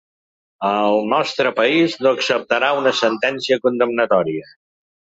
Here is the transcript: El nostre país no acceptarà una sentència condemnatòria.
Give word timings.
El 0.69 1.03
nostre 1.11 1.51
país 1.61 1.99
no 2.07 2.15
acceptarà 2.17 2.73
una 2.81 2.95
sentència 3.05 3.63
condemnatòria. 3.69 4.53